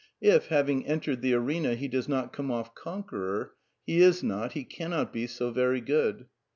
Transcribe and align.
If, 0.23 0.47
having 0.47 0.87
entered 0.87 1.21
the 1.21 1.35
arena, 1.35 1.75
he 1.75 1.87
does 1.87 2.09
not 2.09 2.33
come 2.33 2.49
off 2.49 2.73
conqueror 2.73 3.53
he 3.85 3.99
is 4.01 4.23
not, 4.23 4.53
he 4.53 4.63
cannot 4.63 5.13
be, 5.13 5.27
so 5.27 5.51
very 5.51 5.79
good. 5.79 6.25